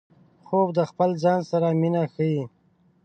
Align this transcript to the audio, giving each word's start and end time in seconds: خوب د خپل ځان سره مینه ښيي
خوب 0.45 0.67
د 0.77 0.79
خپل 0.89 1.09
ځان 1.23 1.39
سره 1.51 1.67
مینه 1.81 2.03
ښيي 2.13 2.43